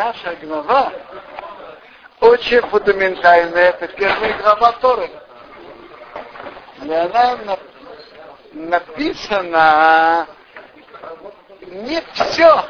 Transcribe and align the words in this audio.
наша 0.00 0.34
глава 0.36 0.92
очень 2.20 2.62
фундаментальная. 2.70 3.68
Это 3.68 3.86
первая 3.88 4.32
глава 4.38 4.72
Торы. 4.80 5.10
И 6.82 6.90
она 6.90 7.38
написана 8.54 10.26
не 11.66 12.00
все 12.14 12.64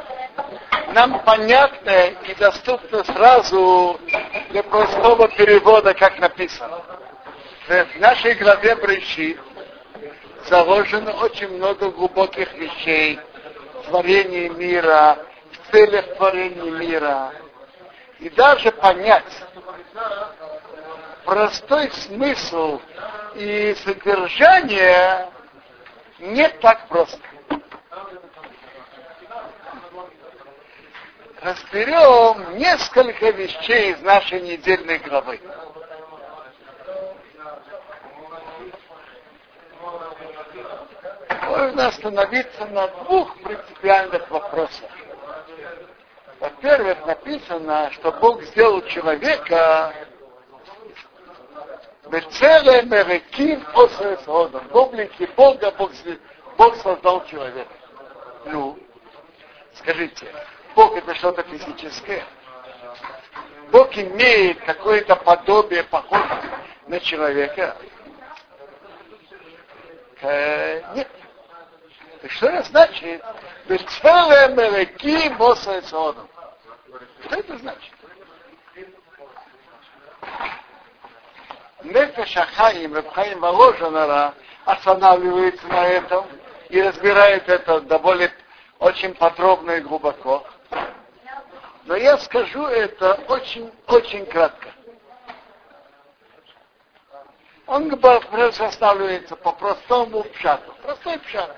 нам 0.93 1.21
понятно 1.21 2.07
и 2.09 2.35
доступно 2.35 3.05
сразу 3.05 4.01
для 4.49 4.65
простого 4.65 5.29
перевода, 5.29 5.95
как 5.95 6.19
написано. 6.19 6.83
В 7.69 8.01
нашей 8.01 8.35
главе 8.35 8.75
Брещит 8.75 9.39
заложено 10.49 11.13
очень 11.13 11.51
много 11.51 11.93
глубоких 11.93 12.53
вещей, 12.55 13.21
творения 13.87 14.51
мира, 14.51 15.17
целях 15.71 16.17
творения 16.17 16.71
мира. 16.71 17.33
И 18.19 18.29
даже 18.31 18.71
понять 18.73 19.43
простой 21.25 21.91
смысл 21.93 22.81
и 23.35 23.75
содержание 23.85 25.29
не 26.19 26.49
так 26.49 26.89
просто. 26.89 27.19
Разберем 31.41 32.59
несколько 32.59 33.31
вещей 33.31 33.93
из 33.93 34.03
нашей 34.03 34.43
недельной 34.43 34.99
главы. 34.99 35.41
Можно 41.47 41.87
остановиться 41.87 42.67
на 42.67 42.87
двух 42.89 43.35
принципиальных 43.39 44.31
вопросах. 44.31 44.91
Во-первых, 46.41 47.05
написано, 47.05 47.91
что 47.93 48.13
Бог 48.13 48.43
сделал 48.45 48.81
человека 48.87 49.95
Бецеле 52.11 52.83
Мереким 52.85 53.63
Осресодом. 53.75 54.67
В 54.69 54.75
облике 54.77 55.29
Бога 55.37 55.71
Бог, 55.73 55.91
Бог 56.57 56.77
создал 56.77 57.27
человека. 57.27 57.71
Ну, 58.47 58.79
скажите, 59.75 60.27
Бог 60.75 60.97
это 60.97 61.15
что-то 61.15 61.43
физическое? 61.43 62.25
Бог 63.71 63.95
имеет 63.99 64.61
какое-то 64.65 65.17
подобие, 65.17 65.85
похоже 65.85 66.43
на 66.87 67.01
человека? 67.01 67.77
Э, 70.23 70.95
нет. 70.95 71.09
Что 72.29 72.47
это 72.47 72.69
значит? 72.69 73.23
Бецеле 73.69 74.55
Мереким 74.55 75.41
Осресодом. 75.43 76.30
Что 77.25 77.37
это 77.37 77.59
значит? 77.59 77.95
Нефеш 81.83 82.37
Ахаим, 82.37 82.95
Рабхаим 82.95 83.41
Воложенера 83.41 84.35
останавливается 84.65 85.67
на 85.69 85.87
этом 85.87 86.27
и 86.69 86.81
разбирает 86.81 87.49
это 87.49 87.81
довольно 87.81 88.31
очень 88.79 89.15
подробно 89.15 89.73
и 89.73 89.81
глубоко. 89.81 90.47
Но 91.85 91.97
я 91.97 92.19
скажу 92.19 92.67
это 92.67 93.15
очень, 93.29 93.73
очень 93.87 94.27
кратко. 94.27 94.69
Он 97.67 97.93
останавливается 97.93 99.37
по 99.37 99.53
простому 99.53 100.25
пшату. 100.25 100.75
Простой 100.83 101.19
пшат. 101.21 101.57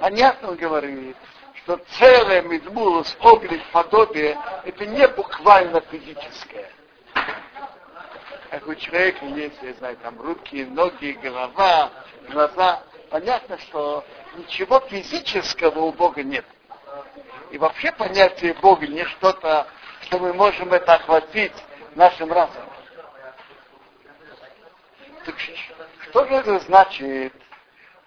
Понятно 0.00 0.50
он 0.50 0.56
говорит, 0.56 1.16
что 1.66 1.80
целое 1.98 2.42
медмулус, 2.42 3.16
облик, 3.20 3.60
подобие, 3.72 4.38
это 4.64 4.86
не 4.86 5.08
буквально 5.08 5.80
физическое 5.80 6.70
как 8.50 8.68
у 8.68 8.74
человека 8.74 9.26
есть, 9.26 9.56
я 9.60 9.74
знаю, 9.74 9.96
там 9.98 10.18
руки, 10.18 10.64
ноги, 10.64 11.18
голова, 11.22 11.90
глаза. 12.30 12.82
Понятно, 13.10 13.58
что 13.58 14.02
ничего 14.36 14.80
физического 14.80 15.80
у 15.80 15.92
Бога 15.92 16.22
нет. 16.22 16.44
И 17.50 17.58
вообще 17.58 17.92
понятие 17.92 18.54
Бога 18.54 18.86
не 18.86 19.04
что-то, 19.04 19.66
что 20.02 20.18
мы 20.20 20.32
можем 20.32 20.72
это 20.72 20.94
охватить 20.94 21.52
нашим 21.96 22.32
разумом. 22.32 22.70
Так 25.26 25.34
что 26.08 26.24
же 26.26 26.34
это 26.34 26.58
значит 26.60 27.34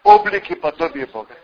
облик 0.03 0.49
и 0.49 0.55
подобие 0.55 1.05
Бога? 1.05 1.35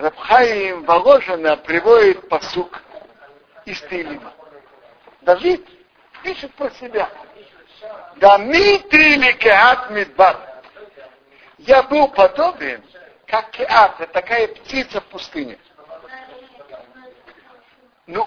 Рабхаим 0.00 0.84
Воложина 0.84 1.58
приводит 1.58 2.26
посук 2.30 2.80
из 3.66 3.78
Тилима. 3.82 4.32
Давид 5.20 5.68
пишет 6.22 6.54
про 6.54 6.70
себя. 6.70 7.10
Да 8.16 8.38
митили 8.38 9.32
кеат 9.32 9.90
мидбар. 9.90 10.38
Я 11.58 11.82
был 11.82 12.08
подобен, 12.08 12.82
как 13.26 13.50
кеат, 13.50 14.10
такая 14.12 14.48
птица 14.48 15.02
в 15.02 15.04
пустыне. 15.04 15.58
Ну, 18.06 18.26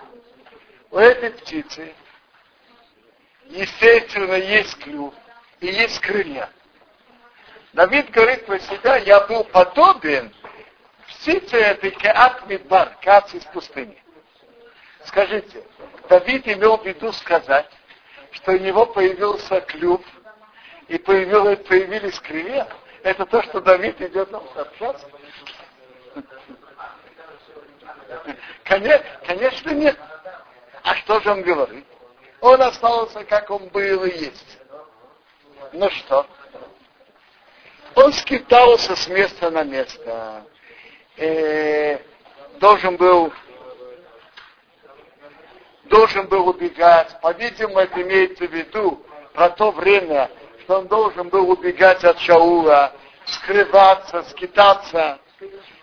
у 0.91 0.97
этой 0.99 1.31
птицы, 1.31 1.91
естественно, 3.47 4.35
есть 4.35 4.77
клюв 4.77 5.11
и 5.59 5.65
есть 5.65 5.99
крылья. 6.01 6.51
Давид 7.73 8.11
говорит 8.11 8.45
про 8.45 8.59
себя, 8.59 8.97
я 8.97 9.21
был 9.21 9.43
подобен 9.45 10.31
птице 11.07 11.57
этой 11.57 11.91
кеат 11.91 12.47
мидбар, 12.47 12.97
кеат 13.01 13.33
из 13.33 13.43
пустыни. 13.45 14.01
Скажите, 15.05 15.63
Давид 16.09 16.47
имел 16.47 16.77
в 16.77 16.85
виду 16.85 17.11
сказать, 17.11 17.69
что 18.31 18.51
у 18.53 18.57
него 18.57 18.85
появился 18.85 19.61
клюв 19.61 20.01
и 20.87 20.97
появилось, 20.97 21.59
появились 21.67 22.19
крылья? 22.19 22.67
Это 23.03 23.25
то, 23.25 23.43
что 23.43 23.61
Давид 23.61 24.01
идет 24.01 24.31
нам 24.31 24.47
сообщаться? 24.53 25.07
Конечно, 28.63 29.05
конечно 29.25 29.69
нет. 29.71 29.97
А 30.83 30.95
что 30.95 31.19
же 31.19 31.31
он 31.31 31.41
говорит? 31.41 31.85
Он 32.41 32.61
остался, 32.61 33.23
как 33.23 33.49
он 33.49 33.67
был 33.69 34.03
и 34.03 34.17
есть. 34.17 34.59
Ну 35.73 35.89
что? 35.89 36.27
Он 37.95 38.11
скитался 38.13 38.95
с 38.95 39.07
места 39.07 39.49
на 39.49 39.63
место. 39.63 40.45
Э, 41.17 41.99
должен 42.59 42.97
был 42.97 43.31
должен 45.85 46.27
был 46.27 46.47
убегать. 46.47 47.19
По-видимому, 47.21 47.79
это 47.79 48.01
имеется 48.01 48.47
в 48.47 48.51
виду 48.51 49.05
про 49.33 49.49
то 49.49 49.71
время, 49.71 50.29
что 50.61 50.79
он 50.79 50.87
должен 50.87 51.29
был 51.29 51.51
убегать 51.51 52.03
от 52.03 52.19
Шаула, 52.19 52.93
скрываться, 53.25 54.23
скитаться. 54.23 55.19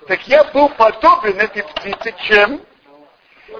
Так 0.08 0.26
я 0.26 0.42
был 0.44 0.68
подобен 0.70 1.38
этой 1.38 1.62
птице, 1.62 2.14
чем? 2.24 2.60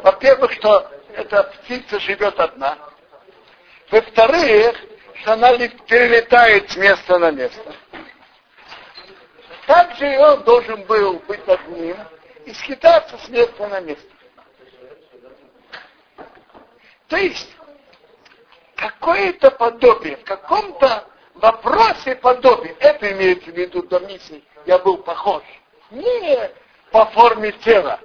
Во-первых, 0.03 0.53
что 0.53 0.91
эта 1.15 1.45
птица 1.45 2.01
живет 2.01 2.39
одна. 2.41 2.79
Во-вторых, 3.91 4.77
что 5.21 5.35
она 5.35 5.57
перелетает 5.57 6.71
с 6.71 6.77
места 6.77 7.19
на 7.19 7.31
место. 7.31 7.75
Также 9.71 10.15
и 10.15 10.17
он 10.17 10.43
должен 10.43 10.83
был 10.83 11.21
быть 11.29 11.47
одним 11.47 11.97
и 12.45 12.53
скитаться 12.55 13.17
с 13.19 13.29
места 13.29 13.69
на 13.69 13.79
место. 13.79 14.11
То 17.07 17.17
есть, 17.17 17.49
какое-то 18.75 19.53
подобие, 19.53 20.17
в 20.17 20.25
каком-то 20.25 21.05
вопросе 21.35 22.17
подобие, 22.17 22.75
это 22.81 23.13
имеется 23.13 23.53
в 23.53 23.55
виду 23.55 23.85
до 23.85 24.01
миссии, 24.01 24.43
я 24.67 24.77
был 24.81 25.05
похож. 25.05 25.45
Не 25.93 26.51
по 26.91 27.07
форме 27.07 27.53
тела. 27.53 28.01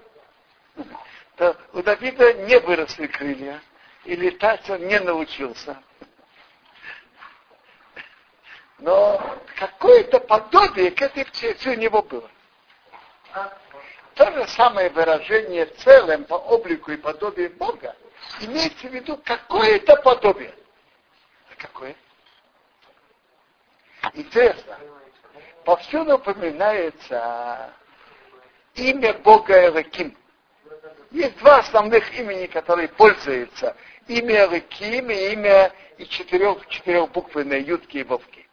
То 1.36 1.58
у 1.74 1.82
Давида 1.82 2.46
не 2.46 2.60
выросли 2.60 3.08
крылья, 3.08 3.60
и 4.04 4.16
летать 4.16 4.70
он 4.70 4.86
не 4.86 5.00
научился. 5.00 5.82
Но 8.86 9.20
какое-то 9.56 10.20
подобие 10.20 10.92
к 10.92 11.02
этой 11.02 11.26
птице 11.26 11.72
у 11.72 11.74
него 11.74 12.04
было. 12.04 12.30
То 14.14 14.32
же 14.32 14.48
самое 14.50 14.92
выражение 14.92 15.66
целым 15.66 16.24
по 16.26 16.36
облику 16.36 16.92
и 16.92 16.98
подобию 16.98 17.50
Бога 17.56 17.96
имеется 18.42 18.88
в 18.88 18.94
виду 18.94 19.20
какое-то 19.26 19.96
подобие. 20.04 20.54
А 21.52 21.56
какое? 21.58 21.96
Интересно. 24.14 24.78
Повсюду 25.64 26.18
упоминается 26.18 27.74
имя 28.76 29.16
Бога 29.16 29.66
Элаким. 29.66 30.16
Есть 31.10 31.40
два 31.40 31.58
основных 31.58 32.14
имени, 32.20 32.46
которые 32.46 32.90
пользуются. 32.90 33.76
Имя 34.08 34.44
Элаким 34.44 35.10
и 35.10 35.34
имя 35.34 35.74
и 35.98 36.06
четырех, 36.06 36.68
четырехбуквенные 36.68 37.62
ютки 37.62 37.98
и 37.98 38.04
вовки. 38.04 38.45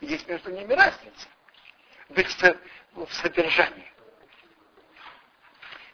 Есть 0.00 0.26
между 0.28 0.50
ними 0.50 0.72
разница 0.72 1.28
их, 2.16 2.28
в 2.94 3.12
содержании. 3.12 3.90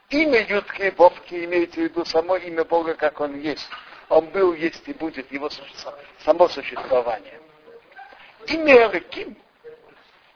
Имя 0.09 0.47
Ютки 0.47 0.95
Вовки 0.97 1.45
имеется 1.45 1.81
в 1.81 1.83
виду 1.83 2.05
само 2.05 2.37
имя 2.37 2.65
Бога, 2.65 2.95
как 2.95 3.21
он 3.21 3.39
есть. 3.41 3.69
Он 4.09 4.27
был, 4.27 4.55
есть 4.55 4.87
и 4.87 4.93
будет, 4.93 5.31
его 5.33 5.51
само 6.21 6.49
существование. 6.49 7.41
Имя 8.47 8.89
Реким 8.91 9.37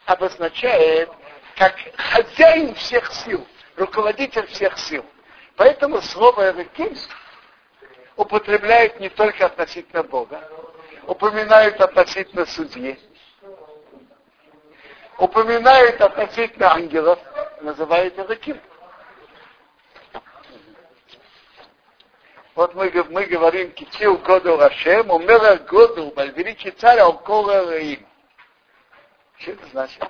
обозначает 0.07 1.09
как 1.57 1.77
хозяин 1.97 2.75
всех 2.75 3.13
сил, 3.13 3.47
руководитель 3.77 4.47
всех 4.49 4.77
сил. 4.77 5.05
Поэтому 5.55 6.01
слово 6.03 6.53
Реким 6.53 6.97
употребляют 8.17 8.99
не 8.99 9.09
только 9.09 9.47
относительно 9.47 10.03
Бога, 10.03 10.43
упоминают 11.07 11.81
относительно 11.81 12.45
судьи, 12.45 12.99
упоминают 15.21 16.01
относительно 16.01 16.73
ангелов, 16.73 17.19
называют 17.61 18.19
Реким. 18.31 18.59
Вот 22.55 22.75
мы, 22.75 22.91
мы 23.11 23.27
говорим, 23.27 23.71
китил 23.73 24.17
году 24.19 24.57
Рашем, 24.57 25.11
умера 25.11 25.57
году, 25.57 26.13
великий 26.35 26.73
царь, 26.73 26.99
алкола 26.99 27.79
им. 27.79 28.07
Что 29.39 29.53
это 29.53 29.67
значит? 29.69 30.05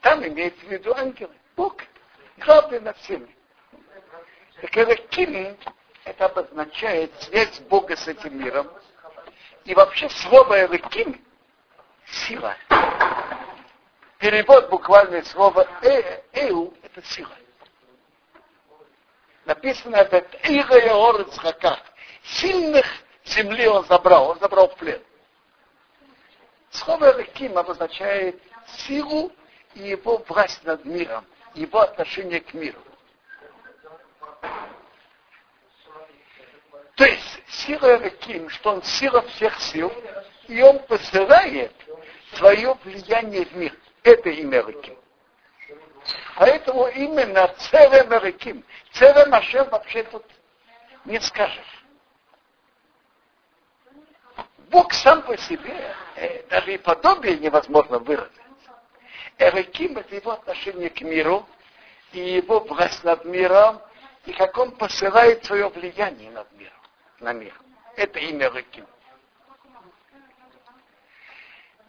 Там 0.00 0.26
имеется 0.26 0.64
в 0.66 0.70
виду 0.70 0.94
ангелы, 0.94 1.34
Бог, 1.54 1.76
главный 2.38 2.80
над 2.80 2.96
всеми. 2.98 3.34
Так 4.60 4.76
Элоким, 4.76 5.56
это 6.04 6.24
обозначает 6.24 7.12
связь 7.22 7.60
Бога 7.60 7.96
с 7.96 8.08
этим 8.08 8.42
миром. 8.42 8.70
И 9.64 9.74
вообще 9.74 10.08
слово 10.08 10.64
Элоким– 10.64 11.22
сила. 12.06 12.56
Перевод 14.18 14.70
буквальное 14.70 15.22
слова 15.22 15.66
э, 15.82 16.22
«эу»– 16.32 16.72
это 16.82 17.02
сила 17.02 17.36
написано 19.46 19.96
это 19.96 20.26
Яорец 20.44 21.38
Хаках. 21.38 21.80
Сильных 22.22 22.84
земли 23.24 23.66
он 23.66 23.86
забрал, 23.86 24.30
он 24.30 24.38
забрал 24.38 24.68
в 24.68 24.76
плен. 24.76 25.00
Слово 26.70 27.16
Реким 27.16 27.56
обозначает 27.56 28.40
силу 28.66 29.32
и 29.74 29.88
его 29.88 30.18
власть 30.28 30.62
над 30.64 30.84
миром, 30.84 31.24
его 31.54 31.80
отношение 31.80 32.40
к 32.40 32.52
миру. 32.52 32.80
То 36.96 37.04
есть 37.04 37.42
сила 37.48 37.98
Реким, 38.02 38.48
что 38.50 38.72
он 38.72 38.82
сила 38.82 39.22
всех 39.22 39.58
сил, 39.60 39.92
и 40.48 40.60
он 40.62 40.78
посылает 40.80 41.72
свое 42.34 42.76
влияние 42.84 43.44
в 43.44 43.56
мир. 43.56 43.72
Это 44.06 44.30
имя 44.30 44.62
Реким. 44.64 44.96
Поэтому 46.36 46.86
именно 46.86 47.48
Церем 47.58 48.12
Реким, 48.22 48.64
Церем 48.92 49.34
Ашем 49.34 49.68
вообще 49.68 50.04
тут 50.04 50.24
не 51.04 51.18
скажешь. 51.18 51.84
Бог 54.70 54.92
сам 54.92 55.22
по 55.22 55.36
себе, 55.36 55.92
э, 56.14 56.44
даже 56.48 56.74
и 56.74 56.78
подобие 56.78 57.36
невозможно 57.38 57.98
выразить. 57.98 58.30
Эреким– 59.38 59.98
это 59.98 60.14
его 60.14 60.30
отношение 60.30 60.90
к 60.90 61.00
миру, 61.00 61.44
и 62.12 62.20
его 62.20 62.60
власть 62.60 63.02
над 63.02 63.24
миром, 63.24 63.82
и 64.24 64.32
как 64.32 64.56
он 64.56 64.70
посылает 64.70 65.44
свое 65.44 65.68
влияние 65.68 66.30
над 66.30 66.50
миром, 66.52 66.80
на 67.18 67.32
мир. 67.32 67.60
Это 67.96 68.20
имя 68.20 68.46
Эреким. 68.46 68.86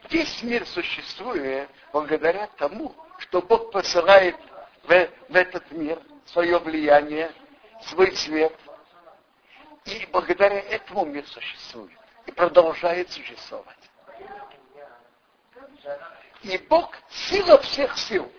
Весь 0.09 0.41
мир 0.43 0.65
существует 0.65 1.69
благодаря 1.91 2.47
тому, 2.57 2.95
что 3.19 3.41
Бог 3.41 3.71
посылает 3.71 4.35
в, 4.83 4.87
в 4.87 5.35
этот 5.35 5.69
мир 5.71 5.99
свое 6.25 6.57
влияние, 6.59 7.31
свой 7.81 8.15
свет. 8.15 8.53
И 9.85 10.07
благодаря 10.11 10.59
этому 10.59 11.05
мир 11.05 11.25
существует 11.27 11.97
и 12.25 12.31
продолжает 12.31 13.09
существовать. 13.11 13.77
И 16.43 16.57
Бог– 16.69 16.95
сила 17.09 17.57
всех 17.59 17.97
сил. 17.97 18.31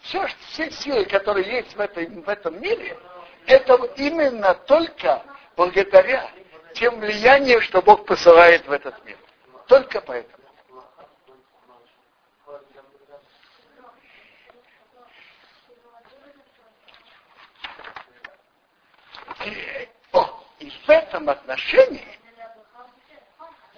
Все, 0.00 0.26
все 0.50 0.70
силы, 0.70 1.04
которые 1.04 1.50
есть 1.50 1.74
в, 1.74 1.80
этой, 1.80 2.06
в 2.06 2.28
этом 2.28 2.60
мире, 2.60 2.98
это 3.46 3.74
именно 3.96 4.54
только 4.54 5.22
благодаря 5.56 6.30
тем 6.74 7.00
влияниям, 7.00 7.60
что 7.60 7.82
Бог 7.82 8.06
посылает 8.06 8.66
в 8.66 8.72
этот 8.72 9.02
мир. 9.04 9.18
Только 9.66 10.00
поэтому. 10.00 10.36
О, 20.12 20.44
и 20.58 20.70
в 20.86 20.90
этом 20.90 21.28
отношении 21.28 22.06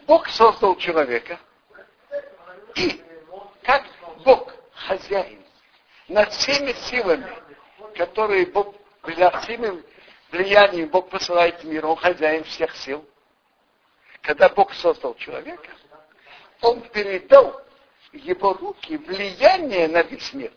Бог 0.06 0.28
создал 0.28 0.76
человека, 0.76 1.38
и 2.74 3.02
как 3.62 3.84
Бог 4.24 4.54
хозяин 4.72 5.42
над 6.08 6.32
всеми 6.32 6.72
силами, 6.72 7.30
которые 7.94 8.46
Бог, 8.46 8.74
всеми 9.42 9.82
влиянием 10.30 10.88
Бог 10.88 11.08
посылает 11.10 11.62
в 11.62 11.64
мир, 11.64 11.86
он 11.86 11.96
хозяин 11.96 12.44
всех 12.44 12.74
сил. 12.76 13.04
Когда 14.22 14.48
Бог 14.48 14.74
создал 14.74 15.14
человека, 15.14 15.70
он 16.60 16.80
передал 16.90 17.62
в 18.12 18.16
его 18.16 18.52
руки 18.54 18.96
влияние 18.96 19.88
на 19.88 20.02
весь 20.02 20.32
мир. 20.34 20.52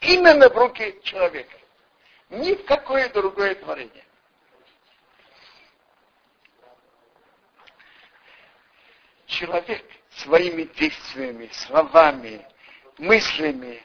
Именно 0.00 0.48
в 0.48 0.56
руки 0.56 1.00
человека. 1.02 1.56
Ни 2.30 2.54
в 2.54 2.64
какое 2.64 3.08
другое 3.08 3.54
творение. 3.54 4.04
Человек 9.28 9.84
своими 10.10 10.64
действиями, 10.64 11.48
словами, 11.52 12.44
мыслями 12.98 13.82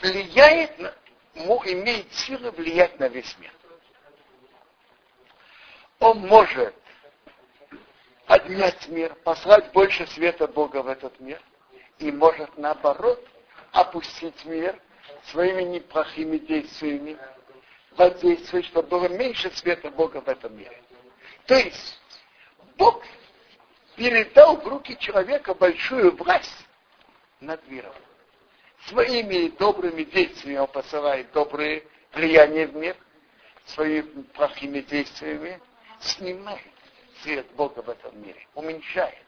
влияет, 0.00 0.78
на, 0.78 0.94
имеет 1.34 2.12
силу 2.12 2.50
влиять 2.50 2.98
на 2.98 3.08
весь 3.08 3.34
мир. 3.38 3.52
Он 6.00 6.18
может 6.26 6.74
поднять 8.26 8.88
мир, 8.88 9.14
послать 9.24 9.72
больше 9.72 10.06
света 10.08 10.48
Бога 10.48 10.82
в 10.82 10.88
этот 10.88 11.18
мир, 11.20 11.40
и 11.98 12.10
может 12.10 12.58
наоборот 12.58 13.24
опустить 13.70 14.44
мир 14.44 14.78
своими 15.30 15.62
неплохими 15.62 16.38
действиями, 16.38 17.16
воздействовать, 17.92 18.66
чтобы 18.66 18.88
было 18.88 19.08
меньше 19.08 19.50
света 19.52 19.90
Бога 19.90 20.20
в 20.20 20.28
этом 20.28 20.56
мире. 20.56 20.82
То 21.46 21.54
есть 21.54 22.00
Бог 22.76 23.04
передал 23.96 24.56
в 24.56 24.66
руки 24.66 24.96
человека 24.98 25.54
большую 25.54 26.16
власть 26.16 26.66
над 27.40 27.66
миром. 27.68 27.94
Своими 28.86 29.48
добрыми 29.48 30.04
действиями 30.04 30.58
он 30.58 30.68
посылает 30.68 31.30
добрые 31.32 31.84
влияния 32.12 32.66
в 32.66 32.74
мир, 32.74 32.96
своими 33.66 34.22
плохими 34.22 34.80
действиями 34.80 35.60
снимает 36.00 36.60
свет 37.22 37.46
Бога 37.52 37.80
в 37.82 37.88
этом 37.88 38.20
мире, 38.20 38.46
уменьшает. 38.54 39.24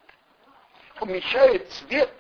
Уменьшает 1.01 1.71
свет 1.73 2.11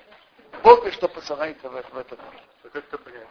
Бога, 0.62 0.92
что 0.92 1.08
посылается 1.08 1.68
в, 1.68 1.72
в 1.72 1.98
этот 1.98 2.18
мир. 2.18 2.42
А 2.62 2.68
как 2.68 2.84
это 2.84 2.98
понять? 2.98 3.28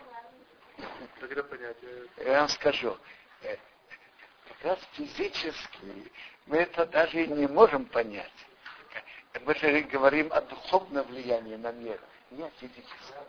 Как 1.19 1.31
это 1.31 1.43
понять? 1.43 1.77
Я 2.17 2.39
вам 2.39 2.49
скажу. 2.49 2.97
Э, 3.43 3.55
как 4.47 4.63
раз 4.63 4.79
физически 4.93 6.11
мы 6.45 6.57
это 6.57 6.85
даже 6.85 7.23
и 7.23 7.27
не 7.27 7.47
можем 7.47 7.85
понять 7.85 8.31
мы 9.45 9.55
же 9.55 9.81
говорим 9.81 10.31
о 10.31 10.41
духовном 10.41 11.05
влиянии 11.07 11.55
на 11.55 11.71
мир, 11.71 11.99
не 12.31 12.43
о 12.43 12.49
физическом. 12.51 13.25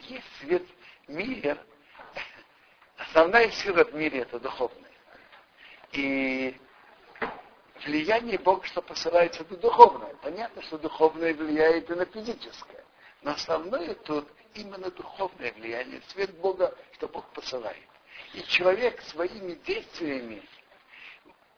Есть 0.00 0.26
свет 0.40 0.64
мир, 1.06 1.58
основная 2.96 3.50
сила 3.50 3.84
в 3.84 3.94
мире 3.94 4.20
это 4.20 4.40
духовная. 4.40 4.90
И 5.92 6.58
влияние 7.84 8.38
Бога, 8.38 8.66
что 8.66 8.82
посылается, 8.82 9.42
это 9.42 9.56
духовное. 9.56 10.14
Понятно, 10.22 10.62
что 10.62 10.78
духовное 10.78 11.34
влияет 11.34 11.90
и 11.90 11.94
на 11.94 12.06
физическое. 12.06 12.84
Но 13.22 13.32
основное 13.32 13.94
тут 13.94 14.28
именно 14.54 14.90
духовное 14.90 15.52
влияние, 15.52 16.02
свет 16.08 16.34
Бога, 16.38 16.76
что 16.94 17.08
Бог 17.08 17.26
посылает. 17.32 17.76
И 18.34 18.42
человек 18.44 19.00
своими 19.02 19.54
действиями 19.54 20.42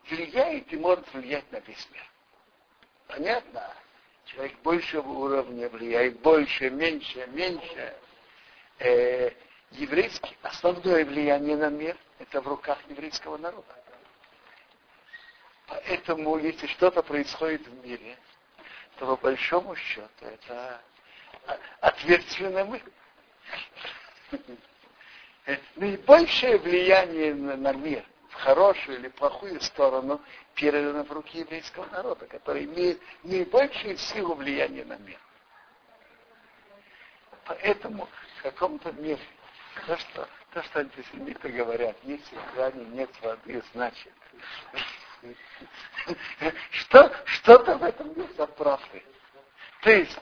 влияет 0.09 0.73
и 0.73 0.77
может 0.77 1.13
влиять 1.15 1.51
на 1.53 1.59
весь 1.61 1.89
мир. 1.91 2.12
Понятно? 3.13 3.63
Человек 4.25 4.59
большего 4.63 5.07
уровня 5.07 5.69
влияет 5.69 6.19
больше, 6.21 6.71
меньше, 6.71 7.27
меньше. 7.33 7.95
Э, 8.79 9.31
еврейский, 9.73 10.35
основное 10.41 11.05
влияние 11.05 11.59
на 11.59 11.69
мир 11.69 11.95
это 12.19 12.41
в 12.41 12.49
руках 12.49 12.79
еврейского 12.89 13.37
народа. 13.37 13.75
Поэтому, 15.67 16.39
если 16.39 16.67
что-то 16.69 17.03
происходит 17.03 17.67
в 17.67 17.85
мире, 17.85 18.17
то 18.99 19.07
по 19.07 19.17
большому 19.17 19.77
счету 19.77 20.25
это 20.25 20.81
ответственны 21.81 22.65
мы. 22.65 22.83
наибольшее 25.77 26.57
влияние 26.57 27.35
на, 27.35 27.73
мир, 27.75 28.05
хорошую 28.43 28.99
или 28.99 29.09
плохую 29.09 29.61
сторону, 29.61 30.21
передано 30.55 31.05
в 31.05 31.13
руки 31.13 31.39
еврейского 31.39 31.87
народа, 31.87 32.27
который 32.27 32.65
имеет 32.65 33.01
наибольшую 33.23 33.97
силу 33.97 34.35
влияния 34.35 34.85
на 34.85 34.97
мир. 34.99 35.19
Поэтому 37.45 38.09
в 38.39 38.43
каком-то 38.43 38.93
мере 38.93 39.21
то, 39.87 39.97
что, 39.97 40.29
то, 40.53 40.63
что 40.63 40.81
антисемиты 40.81 41.49
говорят, 41.49 41.97
если 42.03 42.37
в 42.37 42.77
нет 42.95 43.11
воды, 43.23 43.63
значит, 43.73 44.13
что, 46.71 47.13
что-то 47.25 47.79
в 47.79 47.85
этом 47.85 48.13
есть 48.15 48.39
от 48.39 48.57
правды. 48.57 49.03
То 49.83 49.91
есть, 49.91 50.19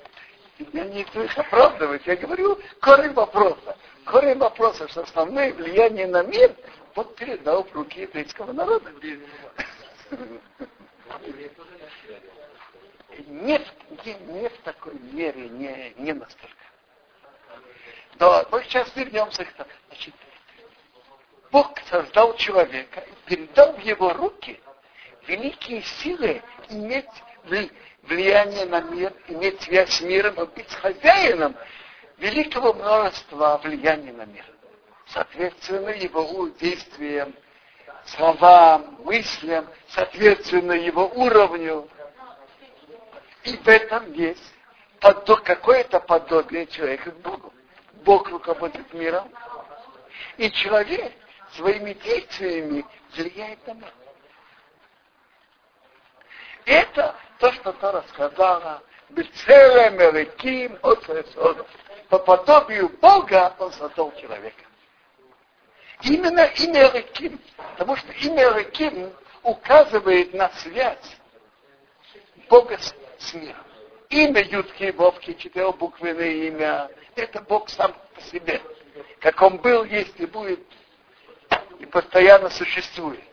я 0.73 0.85
не 0.85 1.03
их 1.03 1.39
оправдывать, 1.39 2.07
я 2.07 2.17
говорю 2.17 2.59
корень 2.81 3.13
вопроса. 3.13 3.77
Корень 4.05 4.39
вопроса, 4.39 4.89
что 4.89 5.03
основное 5.03 5.53
влияние 5.53 6.07
на 6.07 6.23
мир 6.23 6.55
вот 6.95 7.15
передал 7.17 7.65
в 7.65 7.73
руки 7.75 8.03
еврейского 8.03 8.53
народа. 8.53 8.91
Не, 13.27 13.61
не, 14.05 14.15
не 14.15 14.49
в 14.49 14.59
такой 14.63 14.95
мере, 14.95 15.49
не, 15.49 15.95
не 15.99 16.13
настолько. 16.13 16.55
Но 18.19 18.45
мы 18.51 18.63
сейчас 18.65 18.95
вернемся 18.97 19.45
к 19.45 19.53
тому. 19.53 19.71
Значит, 19.89 20.15
Бог 21.51 21.79
создал 21.89 22.37
человека 22.37 23.01
и 23.01 23.29
передал 23.29 23.73
в 23.73 23.81
его 23.81 24.13
руки 24.13 24.61
великие 25.27 25.83
силы 25.83 26.43
иметь 26.69 27.07
влияние 28.03 28.67
на 28.67 28.81
мир, 28.81 29.13
иметь 29.29 29.61
связь 29.63 29.93
с 29.93 30.01
миром 30.01 30.35
и 30.35 30.47
быть 30.47 30.73
хозяином 30.75 31.57
великого 32.19 32.73
множества 32.73 33.61
влияния 33.63 34.13
на 34.13 34.27
мир. 34.27 34.45
Соответственно, 35.07 35.91
его 35.91 36.49
действиям, 36.61 37.35
словам, 38.05 38.99
мыслям, 39.05 39.67
соответственно, 39.89 40.73
его 40.73 41.07
уровню. 41.09 41.89
И 43.45 43.57
в 43.57 43.67
этом 43.69 44.13
есть 44.13 44.55
какое-то 45.01 46.01
подобие 46.01 46.67
человека 46.67 47.11
к 47.11 47.17
Богу. 47.21 47.53
Бог 48.05 48.29
руководит 48.29 48.93
миром, 48.95 49.31
и 50.37 50.51
человек 50.51 51.13
своими 51.53 51.93
действиями 51.95 52.85
влияет 53.15 53.67
на 53.67 53.75
мир. 53.75 53.93
Это 56.65 57.17
то, 57.41 57.51
что 57.53 57.73
Тора 57.73 58.05
сказала, 58.11 58.83
Бецелем 59.09 60.01
Эреким 60.01 60.79
По 62.09 62.19
подобию 62.19 62.91
Бога 63.01 63.55
он 63.59 63.73
создал 63.73 64.15
человека. 64.17 64.65
Именно 66.03 66.45
имя 66.45 66.91
Эреким, 66.91 67.41
потому 67.73 67.97
что 67.97 68.13
имя 68.13 68.43
Эреким 68.53 69.13
указывает 69.43 70.35
на 70.35 70.51
связь 70.51 71.17
Бога 72.49 72.79
с, 72.79 73.35
миром. 73.35 73.65
Имя 74.11 74.43
Ютки 74.43 74.91
Вовки, 74.91 75.33
четырехбуквенное 75.35 76.49
имя, 76.49 76.91
это 77.17 77.41
Бог 77.43 77.69
сам 77.71 77.95
по 78.15 78.21
себе. 78.23 78.61
Как 79.21 79.41
он 79.41 79.59
был, 79.59 79.85
есть 79.85 80.19
и 80.19 80.27
будет, 80.27 80.61
и 81.79 81.87
постоянно 81.87 82.51
существует. 82.51 83.25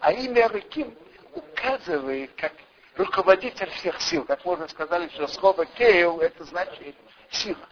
А 0.00 0.12
имя 0.12 0.48
Раким 0.48 0.96
указывает, 1.34 2.30
как 2.36 2.52
руководитель 2.96 3.70
всех 3.70 4.00
сил. 4.00 4.24
Как 4.24 4.44
можно 4.44 4.68
сказали, 4.68 5.08
что 5.08 5.26
слово 5.26 5.66
Кейл 5.66 6.20
это 6.20 6.44
значит 6.44 6.96
сила, 7.30 7.68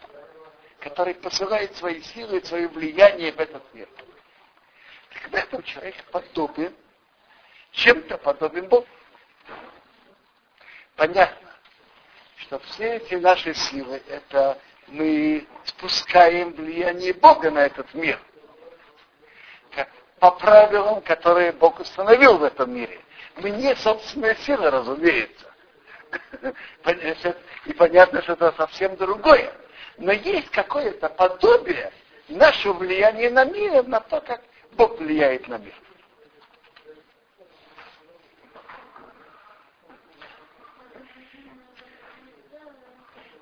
который 0.79 1.15
посылает 1.15 1.75
свои 1.75 2.01
силы, 2.01 2.43
свое 2.43 2.67
влияние 2.67 3.31
в 3.31 3.39
этот 3.39 3.63
мир. 3.73 3.87
В 5.29 5.33
этом 5.33 5.63
человек 5.63 5.95
подобен, 6.11 6.75
чем-то 7.71 8.17
подобен 8.17 8.67
Богу. 8.67 8.87
Понятно, 10.95 11.49
что 12.37 12.59
все 12.59 12.97
эти 12.97 13.15
наши 13.15 13.53
силы, 13.53 14.01
это 14.07 14.59
мы 14.87 15.47
спускаем 15.65 16.53
влияние 16.53 17.13
Бога 17.13 17.49
на 17.49 17.59
этот 17.59 17.93
мир. 17.93 18.19
По 20.19 20.31
правилам, 20.31 21.01
которые 21.01 21.51
Бог 21.51 21.79
установил 21.79 22.37
в 22.37 22.43
этом 22.43 22.71
мире. 22.73 23.01
Мы 23.37 23.49
не 23.51 23.75
собственная 23.75 24.35
сила, 24.35 24.69
разумеется. 24.69 25.51
И 27.65 27.73
понятно, 27.73 28.21
что 28.21 28.33
это 28.33 28.51
совсем 28.53 28.95
другое. 28.95 29.53
Но 29.97 30.11
есть 30.11 30.49
какое-то 30.49 31.09
подобие 31.09 31.91
нашего 32.27 32.73
влияния 32.73 33.29
на 33.29 33.45
мир, 33.45 33.85
на 33.87 33.99
то, 33.99 34.21
как 34.21 34.41
Бог 34.73 34.99
влияет 34.99 35.47
на 35.47 35.57
мир. 35.57 35.73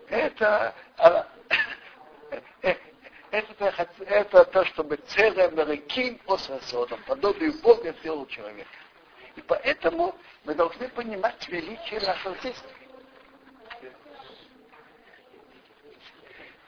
Это, 0.09 0.75
а, 0.97 1.25
это, 3.31 3.87
это 4.05 4.45
то, 4.45 4.65
чтобы 4.65 4.97
целым 4.97 5.57
реким 5.69 6.17
пососодом, 6.19 7.01
подобие 7.07 7.53
Бога 7.53 7.93
сделал 7.99 8.25
человека. 8.27 8.69
И 9.35 9.41
поэтому 9.41 10.15
мы 10.43 10.55
должны 10.55 10.89
понимать 10.89 11.47
величие 11.47 11.99
нашего 12.01 12.35
действия. 12.37 12.75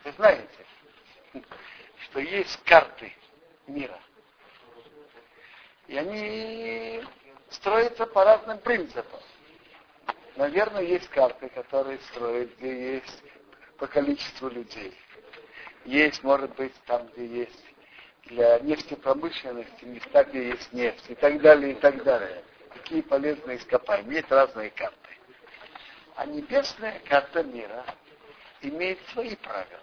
Вы 0.04 0.12
знаете, 0.14 0.66
что 2.00 2.20
есть 2.20 2.62
карты 2.64 3.14
мира. 3.68 4.00
И 5.88 5.98
они 5.98 7.04
строятся 7.50 8.06
по 8.06 8.24
разным 8.24 8.60
принципам. 8.60 9.22
Наверное, 10.36 10.82
есть 10.82 11.08
карты, 11.10 11.50
которые 11.50 12.00
строят, 12.00 12.58
где 12.58 12.96
есть 12.96 13.24
по 13.78 13.88
количеству 13.88 14.50
людей. 14.50 14.98
Есть, 15.86 16.24
может 16.24 16.56
быть, 16.56 16.74
там, 16.86 17.08
где 17.10 17.26
есть 17.26 17.64
для 18.26 18.60
нефтепромышленности 18.60 19.86
места, 19.86 20.24
где 20.24 20.50
есть 20.50 20.72
нефть 20.74 21.06
и 21.10 21.16
так 21.16 21.42
далее, 21.42 21.74
и 21.74 21.76
так 21.76 22.04
далее. 22.04 22.44
Какие 22.84 23.02
полезные 23.02 23.58
ископаемые. 23.58 24.18
Есть 24.18 24.30
разные 24.30 24.70
карты. 24.70 24.98
А 26.16 26.26
небесная 26.26 27.00
карта 27.08 27.42
мира 27.42 27.86
имеет 28.62 29.00
свои 29.10 29.38
правила. 29.38 29.80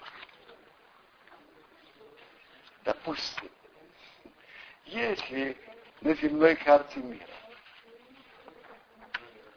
Допустим, 2.84 3.50
если 4.84 5.56
на 6.02 6.14
земной 6.14 6.56
карте 6.56 7.00
мира 7.00 7.26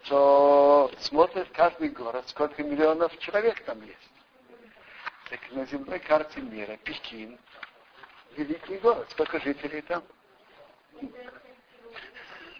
то 0.05 0.91
смотрит 0.99 1.49
каждый 1.51 1.89
город, 1.89 2.27
сколько 2.29 2.63
миллионов 2.63 3.17
человек 3.19 3.63
там 3.65 3.81
есть. 3.81 4.11
Так 5.29 5.39
на 5.51 5.65
земной 5.65 5.99
карте 5.99 6.41
мира 6.41 6.77
Пекин, 6.77 7.37
великий 8.35 8.77
город, 8.77 9.07
сколько 9.11 9.39
жителей 9.39 9.81
там? 9.81 10.03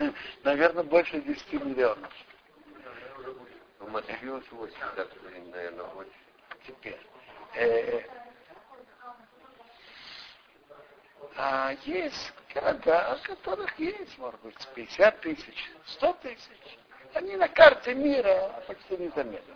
Наверное, 0.44 0.84
больше 0.84 1.22
10 1.22 1.54
миллионов. 1.54 2.12
В 3.80 3.90
Москве 3.90 4.32
80, 4.32 5.52
наверное, 5.52 5.86
больше. 5.86 6.12
Теперь. 6.66 7.00
Э, 7.56 8.02
а 11.36 11.74
есть 11.84 12.34
города, 12.54 13.18
у 13.20 13.28
которых 13.28 13.78
есть, 13.80 14.18
может 14.18 14.40
быть, 14.42 14.56
50 14.76 15.22
тысяч, 15.22 15.72
100 15.86 16.14
тысяч. 16.14 16.78
Они 17.14 17.36
на 17.36 17.48
карте 17.48 17.94
мира 17.94 18.64
почти 18.68 18.98
незаметны. 18.98 19.54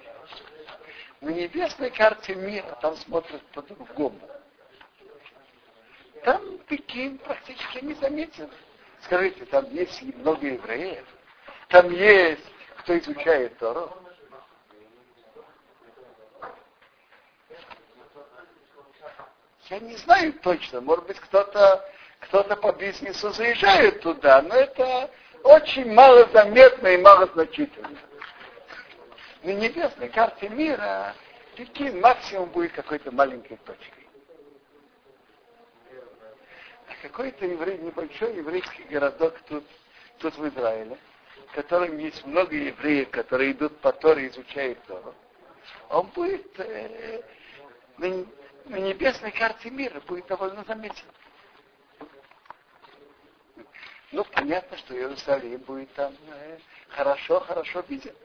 На 1.21 1.29
небесной 1.29 1.89
карте 1.91 2.35
мира 2.35 2.77
там 2.81 2.95
смотрят 2.97 3.41
по-другому. 3.53 4.19
Там 6.23 6.59
Пекин 6.67 7.17
практически 7.19 7.83
не 7.83 7.93
заметен. 7.95 8.49
Скажите, 9.01 9.45
там 9.45 9.69
есть 9.71 10.01
много 10.01 10.47
евреев, 10.47 11.05
там 11.69 11.89
есть 11.91 12.43
кто 12.79 12.97
изучает 12.99 13.57
Тору. 13.57 13.91
Я 19.69 19.79
не 19.79 19.97
знаю 19.97 20.31
точно, 20.39 20.79
может 20.79 21.05
быть, 21.05 21.19
кто-то 21.19 21.85
кто-то 22.19 22.55
по 22.55 22.71
бизнесу 22.71 23.29
заезжает 23.31 24.01
туда, 24.01 24.41
но 24.41 24.55
это 24.55 25.11
очень 25.43 25.93
малозаметно 25.93 26.87
и 26.87 26.97
малозначительно. 26.97 27.97
На 29.43 29.51
небесной 29.51 30.09
карте 30.09 30.49
мира 30.49 31.13
Пекин 31.55 31.99
максимум 32.01 32.49
будет 32.49 32.71
какой-то 32.73 33.11
маленькой 33.11 33.57
точкой. 33.57 34.06
Какой-то 37.01 37.45
еврей, 37.45 37.77
небольшой 37.77 38.35
еврейский 38.35 38.83
городок 38.83 39.39
тут, 39.47 39.63
тут 40.17 40.35
в 40.37 40.47
Израиле, 40.47 40.97
в 41.47 41.55
котором 41.55 41.97
есть 41.97 42.25
много 42.25 42.55
евреев, 42.55 43.09
которые 43.11 43.51
идут 43.51 43.77
по 43.81 43.91
Торе 43.91 44.27
изучают 44.27 44.83
Тору, 44.85 45.13
он 45.89 46.07
будет 46.07 46.59
э, 46.59 47.21
на, 47.97 48.25
на 48.65 48.75
небесной 48.77 49.31
карте 49.31 49.69
мира 49.69 49.99
будет 50.01 50.27
довольно 50.27 50.63
заметен. 50.63 51.05
Ну, 54.11 54.23
понятно, 54.23 54.77
что 54.77 54.95
Иерусалим 54.95 55.57
будет 55.59 55.91
там 55.93 56.15
э, 56.29 56.57
хорошо, 56.89 57.41
хорошо 57.41 57.83
виден. 57.87 58.15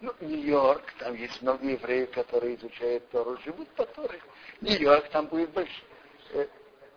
Ну, 0.00 0.14
Нью-Йорк, 0.20 0.94
там 0.98 1.14
есть 1.14 1.42
много 1.42 1.66
евреев, 1.66 2.10
которые 2.12 2.54
изучают 2.56 3.08
Тору, 3.10 3.36
живут 3.44 3.68
по 3.70 3.84
Торе. 3.84 4.20
Нью-Йорк 4.60 5.08
там 5.10 5.26
будет 5.26 5.50
больше, 5.50 5.82
э, 6.34 6.46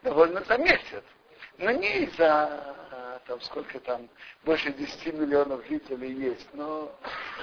довольно 0.03 0.43
заметят. 0.43 1.03
Но 1.57 1.71
не 1.71 2.05
из-за 2.05 2.75
там 3.27 3.39
сколько 3.41 3.79
там, 3.79 4.09
больше 4.43 4.71
10 4.73 5.13
миллионов 5.13 5.65
жителей 5.67 6.13
есть, 6.13 6.47
но 6.53 6.91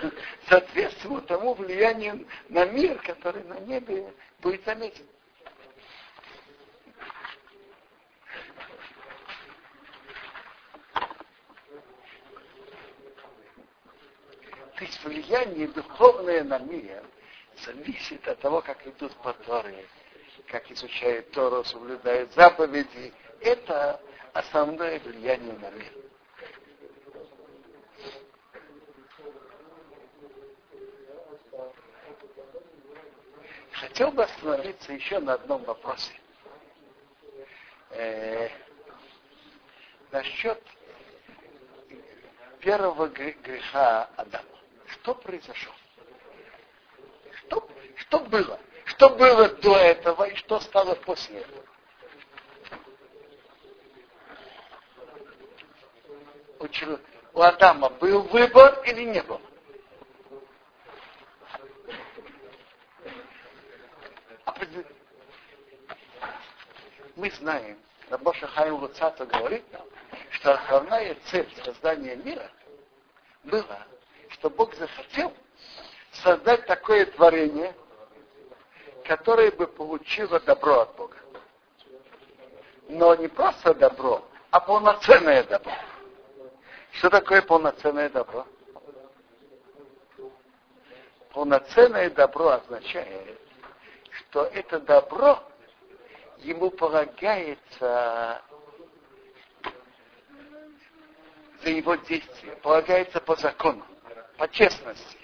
соответствует 0.49 1.27
тому 1.27 1.55
влиянию 1.55 2.27
на 2.49 2.67
мир, 2.67 3.01
который 3.03 3.43
на 3.45 3.59
небе 3.61 4.13
будет 4.41 4.65
заметен. 4.65 5.07
То 14.79 14.85
есть 14.85 15.03
влияние 15.03 15.67
духовное 15.67 16.45
на 16.45 16.59
мир 16.61 17.03
зависит 17.65 18.27
от 18.29 18.39
того, 18.39 18.61
как 18.63 18.87
идут 18.87 19.13
по 19.17 19.33
Торе, 19.33 19.85
как 20.47 20.71
изучают 20.71 21.33
Тору, 21.33 21.65
соблюдают 21.65 22.33
заповеди. 22.35 23.13
Это 23.41 24.01
основное 24.35 25.01
влияние 25.01 25.55
на 25.55 25.71
мир. 25.71 25.93
Хотел 33.73 34.13
бы 34.13 34.23
остановиться 34.23 34.93
еще 34.93 35.19
на 35.19 35.35
одном 35.35 35.65
вопросе. 35.65 36.13
Э, 37.91 38.49
насчет 40.13 40.63
первого 42.61 43.09
греха 43.09 44.09
Адама. 44.17 44.38
Что 45.09 45.15
произошло? 45.15 45.73
Что, 47.33 47.69
что 47.97 48.21
было? 48.21 48.61
Что 48.85 49.09
было 49.09 49.49
до 49.49 49.75
этого 49.75 50.25
и 50.25 50.35
что 50.35 50.61
стало 50.61 50.97
после 50.97 51.41
этого? 51.41 51.65
У, 56.59 57.39
у 57.39 57.41
Адама 57.41 57.89
был 57.89 58.21
выбор 58.25 58.83
или 58.85 59.05
не 59.05 59.23
был? 59.23 59.41
Мы 67.17 67.31
знаем, 67.31 67.79
Рабоша 68.11 68.47
Хайм 68.47 68.75
Луцата 68.75 69.25
говорит 69.25 69.65
нам, 69.73 69.87
что 70.33 70.53
основная 70.53 71.17
цель 71.31 71.51
создания 71.65 72.15
мира 72.17 72.51
была, 73.45 73.87
что 74.39 74.51
Бог 74.51 74.75
захотел 74.75 75.33
создать 76.13 76.65
такое 76.67 77.07
творение, 77.07 77.75
которое 79.05 79.51
бы 79.51 79.67
получило 79.67 80.39
добро 80.41 80.81
от 80.81 80.97
Бога. 80.97 81.17
Но 82.89 83.15
не 83.17 83.29
просто 83.29 83.75
добро, 83.75 84.25
а 84.51 84.61
полноценное 84.61 85.43
добро. 85.45 85.73
Что 86.93 87.11
такое 87.11 87.43
полноценное 87.43 88.09
добро? 88.09 88.47
Полноценное 91.31 92.11
добро 92.11 92.49
означает, 92.51 93.41
что 94.13 94.45
это 94.45 94.81
добро 94.81 95.43
ему 96.39 96.71
полагается 96.71 98.43
за 101.63 101.71
его 101.71 101.97
действия, 101.97 102.53
полагается 102.63 103.21
по 103.21 103.37
закону, 103.37 103.85
по 104.39 104.49
честности, 104.49 105.19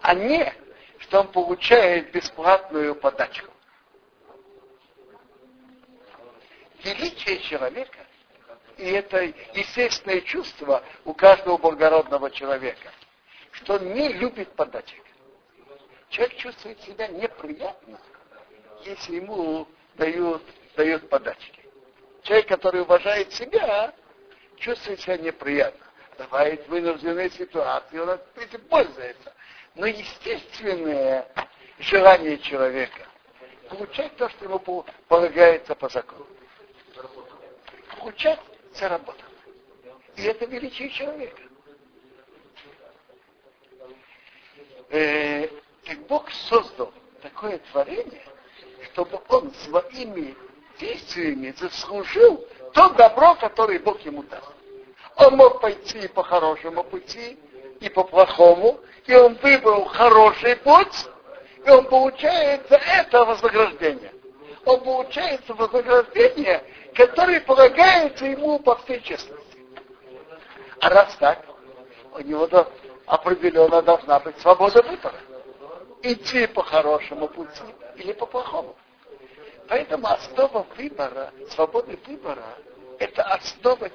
а 0.00 0.14
не, 0.14 0.54
что 1.00 1.20
он 1.20 1.28
получает 1.32 2.12
бесплатную 2.12 2.94
подачку. 2.94 3.52
Величие 6.82 7.40
человека 7.40 7.98
и 8.78 8.92
это 8.92 9.24
естественное 9.54 10.20
чувство 10.20 10.84
у 11.04 11.12
каждого 11.12 11.58
благородного 11.58 12.30
человека, 12.30 12.92
что 13.50 13.74
он 13.74 13.92
не 13.92 14.08
любит 14.12 14.54
подачек. 14.54 15.02
Человек 16.10 16.36
чувствует 16.36 16.80
себя 16.82 17.08
неприятно, 17.08 18.00
если 18.84 19.16
ему 19.16 19.66
дают, 19.96 20.42
дают 20.76 21.08
подачки. 21.08 21.60
Человек, 22.22 22.46
который 22.46 22.82
уважает 22.82 23.32
себя, 23.32 23.92
чувствует 24.58 25.00
себя 25.00 25.18
неприятно. 25.18 25.87
Бывает 26.18 26.66
вынужденные 26.66 27.30
ситуации, 27.30 27.98
он 27.98 28.18
этим 28.36 28.60
пользуется. 28.62 29.32
Но 29.76 29.86
естественное 29.86 31.28
желание 31.78 32.38
человека 32.38 33.06
получать 33.68 34.16
то, 34.16 34.28
что 34.28 34.44
ему 34.44 34.84
полагается 35.06 35.76
по 35.76 35.88
закону. 35.88 36.26
Получать 38.00 38.40
заработал. 38.74 39.28
И 40.16 40.22
это 40.24 40.44
величие 40.46 40.90
человека. 40.90 41.42
Э, 44.90 45.44
и 45.44 45.94
Бог 46.08 46.28
создал 46.32 46.92
такое 47.22 47.58
творение, 47.70 48.24
чтобы 48.92 49.20
он 49.28 49.52
своими 49.54 50.34
действиями 50.80 51.54
заслужил 51.56 52.44
то 52.74 52.88
добро, 52.90 53.36
которое 53.36 53.78
Бог 53.78 54.00
ему 54.00 54.24
дал. 54.24 54.57
Он 55.18 55.36
мог 55.36 55.60
пойти 55.60 56.08
по 56.08 56.22
хорошему 56.22 56.84
пути, 56.84 57.38
и 57.80 57.88
по 57.88 58.04
плохому, 58.04 58.80
и 59.06 59.14
он 59.14 59.34
выбрал 59.34 59.84
хороший 59.84 60.56
путь, 60.56 61.06
и 61.64 61.70
он 61.70 61.84
получает 61.84 62.68
за 62.68 62.76
это 62.76 63.24
вознаграждение. 63.24 64.12
Он 64.64 64.80
получает 64.80 65.40
вознаграждение 65.48 66.62
который 66.98 67.40
полагается 67.42 68.26
ему 68.26 68.58
по 68.58 68.74
всей 68.78 69.00
честности. 69.00 69.64
А 70.80 70.88
раз 70.88 71.14
так, 71.20 71.44
у 72.12 72.20
него 72.20 72.48
определенно 73.06 73.80
должна 73.82 74.18
быть 74.18 74.36
свобода 74.40 74.82
выбора. 74.82 75.14
Идти 76.02 76.48
по 76.48 76.64
хорошему 76.64 77.28
пути 77.28 77.62
или 77.96 78.12
по 78.12 78.26
плохому. 78.26 78.74
Поэтому 79.68 80.08
основа 80.08 80.66
выбора, 80.76 81.32
свободы 81.50 81.96
выбора, 82.04 82.58
это 82.98 83.22
основа, 83.22 83.90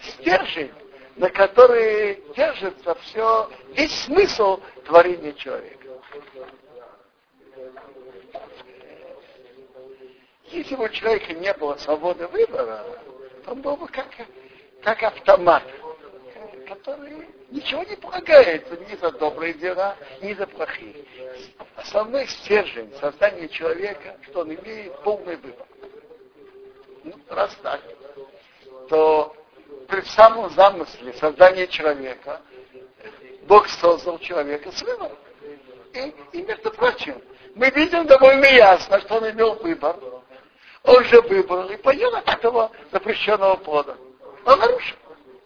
стержень, 0.00 0.72
на 1.16 1.30
который 1.30 2.22
держится 2.36 2.94
все, 2.96 3.50
весь 3.72 3.94
смысл 4.04 4.60
творения 4.84 5.32
человека. 5.32 5.86
Если 10.50 10.76
бы 10.76 10.84
у 10.84 10.88
человека 10.88 11.34
не 11.34 11.52
было 11.54 11.76
свободы 11.76 12.26
выбора, 12.28 12.84
он 13.46 13.60
был 13.60 13.76
бы 13.76 13.86
как, 13.88 14.06
как 14.82 15.02
автомат, 15.02 15.62
который 16.66 17.28
ничего 17.50 17.82
не 17.82 17.96
полагается 17.96 18.76
ни 18.76 18.94
за 18.96 19.10
добрые 19.12 19.54
дела, 19.54 19.96
ни 20.22 20.32
за 20.34 20.46
плохие. 20.46 21.04
Основной 21.76 22.26
стержень 22.26 22.92
создания 22.98 23.48
человека, 23.48 24.16
что 24.22 24.40
он 24.40 24.54
имеет 24.54 24.98
полный 25.02 25.36
выбор. 25.36 25.66
Ну, 27.04 27.14
раз 27.28 27.54
так, 27.62 27.80
то 28.88 29.34
при 29.88 30.02
самом 30.02 30.50
замысле 30.50 31.12
создания 31.14 31.66
человека 31.66 32.40
Бог 33.46 33.68
создал 33.68 34.18
человека 34.18 34.70
с 34.70 34.82
выбором. 34.82 35.16
И, 35.94 36.14
и 36.32 36.42
между 36.42 36.70
прочим, 36.70 37.20
мы 37.54 37.70
видим 37.70 38.06
довольно 38.06 38.44
ясно, 38.44 39.00
что 39.00 39.16
он 39.16 39.30
имел 39.30 39.54
выбор 39.54 39.96
он 40.88 41.04
же 41.04 41.20
выбрал 41.20 41.68
и 41.68 41.76
поел 41.76 42.14
от 42.16 42.28
этого 42.28 42.70
запрещенного 42.92 43.56
плода. 43.56 43.96
Он 44.44 44.58
нарушил. 44.58 44.96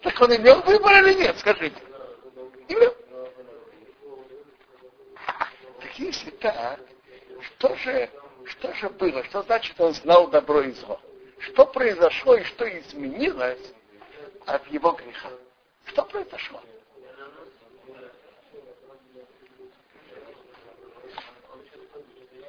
Так 0.01 0.19
он 0.21 0.35
имел 0.35 0.61
выбор 0.61 1.03
или 1.03 1.13
нет, 1.15 1.37
скажите? 1.37 1.81
Имел. 2.67 2.95
Так 5.79 5.99
если 5.99 6.29
так, 6.31 6.79
что 7.41 7.75
же, 7.75 8.09
что 8.45 8.73
же 8.73 8.89
было? 8.89 9.23
Что 9.25 9.43
значит 9.43 9.79
он 9.79 9.93
знал 9.93 10.27
добро 10.27 10.61
и 10.61 10.71
зло? 10.71 10.99
Что 11.47 11.65
произошло 11.65 12.35
и 12.35 12.43
что 12.43 12.79
изменилось 12.79 13.73
от 14.45 14.65
его 14.67 14.93
греха? 14.93 15.29
Что 15.85 16.03
произошло? 16.03 16.61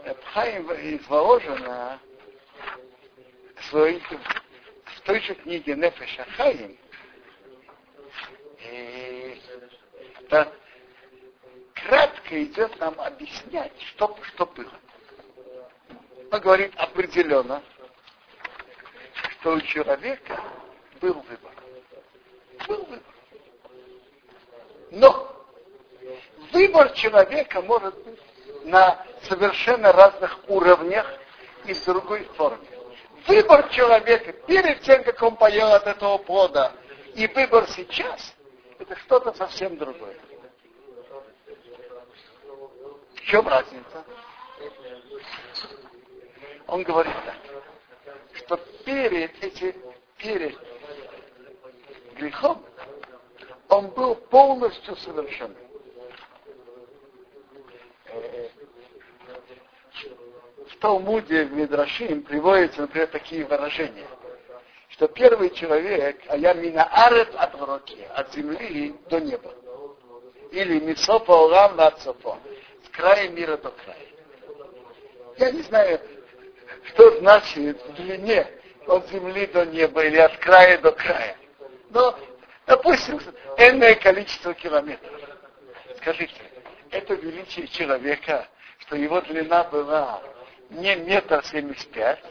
Эпхаим 0.04 0.70
изложено 0.96 1.98
своей, 3.68 4.00
в 4.00 5.00
той 5.00 5.20
же 5.20 5.35
книге 5.35 5.74
Нефеша 5.74 6.24
Хаим, 6.37 6.78
да, 10.28 10.52
кратко 11.74 12.44
идет 12.44 12.78
нам 12.78 13.00
объяснять, 13.00 13.72
что, 13.88 14.16
что 14.22 14.46
было. 14.46 14.72
Он 16.30 16.40
говорит 16.40 16.72
определенно, 16.76 17.62
что 19.44 19.52
у 19.52 19.61
человека 19.61 20.40
был 21.02 21.12
выбор. 21.12 21.52
Был 22.66 22.78
выбор. 22.87 23.14
Но 24.90 25.46
выбор 26.50 26.90
человека 26.92 27.61
может 27.61 27.94
быть 28.04 28.18
на 28.64 29.04
совершенно 29.20 29.92
разных 29.92 30.38
уровнях 30.48 31.07
и 31.66 31.74
в 31.74 31.85
другой 31.85 32.24
форме. 32.38 32.66
Выбор 33.26 33.68
человека 33.68 34.33
перед 34.33 34.80
тем, 34.80 35.04
как 35.04 35.20
он 35.20 35.37
поел 35.37 35.74
от 35.74 35.87
этого 35.88 36.16
плода, 36.16 36.72
и 37.14 37.26
выбор 37.26 37.68
сейчас, 37.68 38.35
это 38.78 38.96
что-то 38.96 39.35
совсем 39.35 39.76
другое. 39.76 40.16
В 43.14 43.20
чем 43.20 43.46
разница? 43.46 44.04
Он 46.66 46.83
говорит 46.83 47.14
так, 47.26 47.53
что 48.46 48.57
перед 48.85 49.42
этим, 49.42 49.74
перед 50.18 50.57
грехом 52.16 52.64
он 53.68 53.88
был 53.88 54.14
полностью 54.14 54.96
совершенным. 54.96 55.57
В 60.68 60.76
Талмуде, 60.78 61.44
в 61.44 61.52
Мидрашим 61.52 62.22
приводятся, 62.22 62.83
например, 62.83 63.09
такие 63.09 63.44
выражения, 63.44 64.07
что 64.90 65.09
первый 65.09 65.50
человек, 65.50 66.20
а 66.28 66.37
я 66.37 66.52
минаарет 66.52 67.35
от 67.35 67.54
руки, 67.61 68.07
от 68.14 68.33
земли 68.35 68.94
до 69.09 69.20
неба. 69.20 69.52
Или 70.52 70.78
мисопа 70.78 71.33
олам 71.33 71.76
на 71.76 71.90
цопо, 71.90 72.38
с 72.85 72.88
края 72.90 73.28
мира 73.28 73.57
до 73.57 73.70
края. 73.70 73.96
Я 75.38 75.50
не 75.50 75.62
знаю, 75.62 76.00
что 76.88 77.18
значит 77.18 77.83
в 77.85 77.94
длине 77.94 78.47
от 78.87 79.09
земли 79.09 79.47
до 79.47 79.64
неба 79.66 80.05
или 80.05 80.18
от 80.18 80.37
края 80.38 80.79
до 80.79 80.92
края. 80.92 81.37
Но, 81.90 82.18
допустим, 82.66 83.20
энное 83.57 83.94
количество 83.94 84.55
километров. 84.55 85.12
Скажите, 85.97 86.35
это 86.90 87.14
величие 87.14 87.66
человека, 87.68 88.47
что 88.79 88.97
его 88.97 89.20
длина 89.23 89.64
была 89.64 90.23
не 90.70 90.97
метр 90.97 91.44
семьдесят 91.44 91.90
пять, 91.90 92.23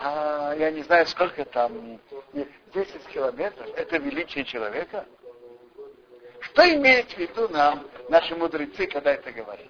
а 0.00 0.54
я 0.56 0.70
не 0.70 0.82
знаю, 0.82 1.06
сколько 1.06 1.44
там, 1.44 1.98
10 2.72 3.06
километров, 3.08 3.66
это 3.74 3.96
величие 3.96 4.44
человека? 4.44 5.04
Что 6.40 6.72
имеет 6.72 7.10
в 7.10 7.18
виду 7.18 7.48
нам, 7.48 7.84
наши 8.08 8.36
мудрецы, 8.36 8.86
когда 8.86 9.12
это 9.12 9.32
говорят? 9.32 9.66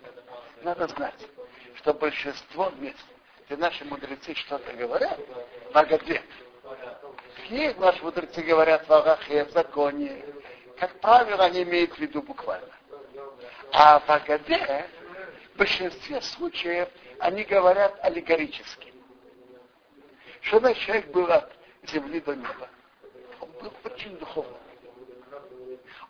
Надо 0.63 0.87
знать, 0.89 1.15
что 1.77 1.95
большинство 1.95 2.71
мест, 2.79 2.99
где 3.49 3.57
наши 3.57 3.83
мудрецы 3.87 4.35
что-то 4.35 4.73
говорят, 4.75 5.19
в 5.73 7.51
них 7.51 7.79
наши 7.79 8.03
мудрецы 8.03 8.43
говорят 8.43 8.87
в 8.87 8.93
Агахе, 8.93 9.47
в 9.47 9.51
законе, 9.53 10.23
как 10.79 11.01
правило, 11.01 11.45
они 11.45 11.63
имеют 11.63 11.95
в 11.95 11.99
виду 11.99 12.21
буквально. 12.21 12.69
А 13.73 14.01
в 14.01 14.11
Агаде 14.11 14.87
в 15.55 15.59
большинстве 15.59 16.21
случаев 16.21 16.91
они 17.21 17.45
говорят 17.45 17.99
аллегорически. 18.03 18.93
Что 20.43 20.59
значит 20.61 20.83
человек 20.85 21.07
был 21.07 21.33
от 21.33 21.51
земли 21.85 22.21
до 22.21 22.35
неба? 22.35 22.69
Он 23.41 23.51
был 23.53 23.73
очень 23.85 24.17
духовным. 24.19 24.59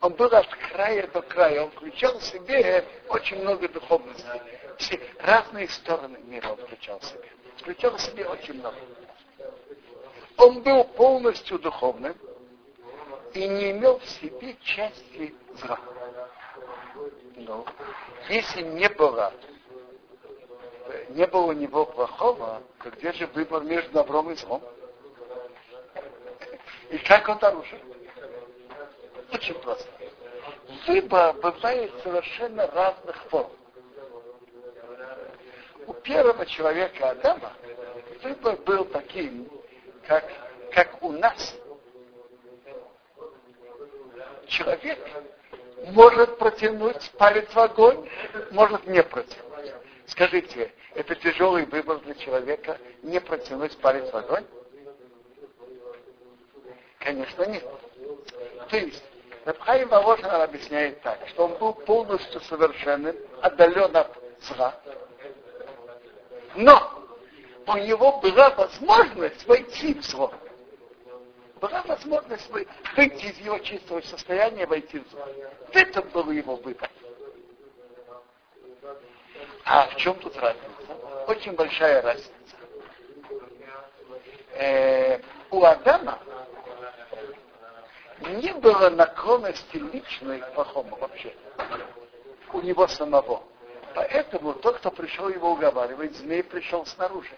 Он 0.00 0.12
был 0.12 0.26
от 0.26 0.48
края 0.48 1.06
до 1.08 1.22
края. 1.22 1.64
Он 1.64 1.70
включал 1.72 2.18
в 2.18 2.22
себе 2.22 2.84
очень 3.08 3.40
много 3.40 3.68
духовности. 3.68 4.42
Все 4.78 5.00
разные 5.20 5.68
стороны 5.68 6.18
мира 6.24 6.50
он 6.50 6.56
включал 6.56 7.00
в 7.00 7.04
себе. 7.04 7.28
Включал 7.56 7.96
в 7.96 8.00
себе 8.00 8.26
очень 8.26 8.54
много. 8.54 8.76
Он 10.36 10.62
был 10.62 10.84
полностью 10.84 11.58
духовным 11.58 12.16
и 13.34 13.46
не 13.48 13.72
имел 13.72 13.98
в 13.98 14.08
себе 14.08 14.56
части 14.62 15.34
зла. 15.56 15.80
Но 17.34 17.66
если 18.28 18.62
не 18.62 18.88
было 18.88 19.32
не 21.10 21.26
было 21.26 21.46
у 21.46 21.52
него 21.52 21.84
плохого, 21.86 22.62
то 22.82 22.90
где 22.90 23.12
же 23.12 23.26
выбор 23.28 23.62
между 23.62 23.90
добром 23.92 24.30
и 24.30 24.34
злом? 24.36 24.62
И 26.90 26.98
как 26.98 27.28
он 27.28 27.38
нарушил? 27.40 27.78
Очень 29.32 29.54
просто. 29.54 29.88
Выбор 30.86 31.34
бывает 31.34 31.92
совершенно 32.02 32.66
разных 32.68 33.16
форм. 33.24 33.50
У 35.86 35.92
первого 35.94 36.44
человека 36.46 37.10
Адама 37.10 37.52
выбор 38.22 38.56
был 38.58 38.84
таким, 38.86 39.48
как, 40.06 40.24
как 40.72 41.02
у 41.02 41.12
нас. 41.12 41.54
Человек 44.46 44.98
может 45.92 46.38
протянуть 46.38 47.10
палец 47.18 47.52
в 47.52 47.58
огонь, 47.58 48.08
может 48.50 48.86
не 48.86 49.02
протянуть. 49.02 49.74
Скажите, 50.06 50.72
это 50.94 51.14
тяжелый 51.14 51.66
выбор 51.66 51.98
для 52.00 52.14
человека 52.14 52.78
не 53.02 53.20
протянуть 53.20 53.76
палец 53.78 54.10
в 54.10 54.16
огонь? 54.16 54.44
Конечно, 56.98 57.44
нет. 57.44 57.64
То 58.68 58.76
есть, 58.76 59.04
Рабхаим 59.48 59.88
Воложин 59.88 60.26
объясняет 60.26 61.00
так, 61.00 61.26
что 61.28 61.46
он 61.46 61.54
был 61.54 61.72
полностью 61.72 62.38
совершенным, 62.42 63.16
отдален 63.40 63.96
от 63.96 64.14
зла. 64.42 64.78
Но 66.54 67.08
у 67.66 67.76
него 67.78 68.20
была 68.20 68.50
возможность 68.50 69.46
войти 69.46 69.94
в 69.94 70.04
зло. 70.04 70.34
Была 71.62 71.82
возможность 71.84 72.50
выйти 72.50 73.24
из 73.24 73.38
его 73.38 73.58
чистого 73.60 74.02
состояния, 74.02 74.66
войти 74.66 74.98
в 74.98 75.08
зло. 75.08 75.26
Это 75.72 76.02
был 76.02 76.30
его 76.30 76.56
выбор. 76.56 76.90
А 79.64 79.86
в 79.86 79.96
чем 79.96 80.14
тут 80.16 80.36
разница? 80.36 80.68
Очень 81.26 81.52
большая 81.52 82.02
разница. 82.02 82.32
Э, 84.52 85.22
у 85.50 85.64
Адама 85.64 86.18
не 88.28 88.52
было 88.54 88.90
наклонности 88.90 89.76
личной 89.76 90.40
к 90.40 90.54
плохому 90.54 90.96
вообще. 90.96 91.34
У 92.52 92.60
него 92.60 92.86
самого. 92.88 93.42
Поэтому 93.94 94.54
тот, 94.54 94.78
кто 94.78 94.90
пришел 94.90 95.28
его 95.28 95.52
уговаривать, 95.52 96.16
змей 96.16 96.42
пришел 96.42 96.86
снаружи. 96.86 97.34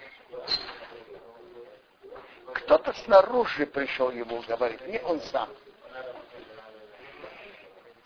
Кто-то 2.53 2.92
снаружи 3.05 3.66
пришел 3.66 4.11
его 4.11 4.38
уговаривать, 4.38 4.87
не 4.88 5.00
он 5.00 5.20
сам. 5.22 5.48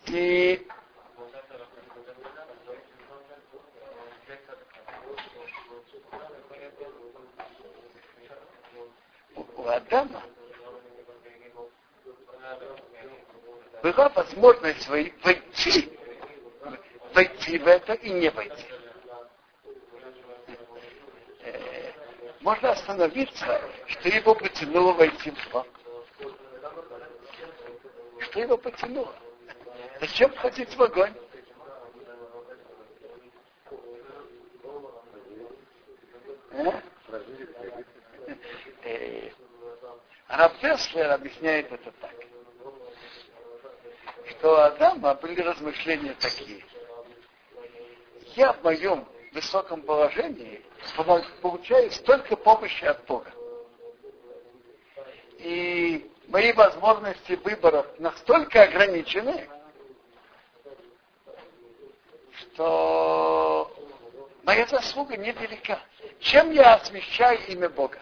И 0.07 0.67
у 9.55 9.67
Адама 9.67 10.21
была 13.91 14.09
возможность 14.09 14.87
войти, 14.87 15.91
войти 17.13 17.59
в 17.59 17.67
это 17.67 17.93
и 17.93 18.09
не 18.09 18.31
войти. 18.31 18.65
Э, 21.43 21.91
можно 22.41 22.71
остановиться, 22.71 23.61
что 23.85 24.09
его 24.09 24.33
потянуло 24.33 24.93
войти 24.93 25.29
в 25.29 25.37
зло. 25.51 25.67
Что 28.21 28.39
его 28.39 28.57
потянуло? 28.57 29.13
Зачем 29.99 30.35
ходить 30.35 30.75
в 30.75 30.81
огонь? 30.81 31.13
А? 36.53 36.81
Э, 38.83 39.29
Рафеслер 40.27 41.11
объясняет 41.11 41.71
это 41.71 41.91
так, 42.01 42.24
у 44.45 44.55
Адама 44.55 45.15
были 45.15 45.41
размышления 45.41 46.15
такие. 46.19 46.63
Я 48.35 48.53
в 48.53 48.63
моем 48.63 49.07
высоком 49.33 49.81
положении 49.81 50.63
получаю 51.41 51.91
столько 51.91 52.35
помощи 52.35 52.85
от 52.85 53.03
Бога. 53.05 53.31
И 55.39 56.11
мои 56.27 56.51
возможности 56.53 57.33
выборов 57.43 57.87
настолько 57.99 58.63
ограничены, 58.63 59.49
что 62.31 63.71
моя 64.43 64.65
заслуга 64.67 65.17
невелика. 65.17 65.79
Чем 66.19 66.51
я 66.51 66.75
освещаю 66.75 67.39
имя 67.47 67.69
Бога? 67.69 67.99